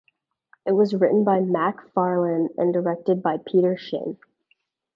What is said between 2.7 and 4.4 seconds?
directed by Peter Shin.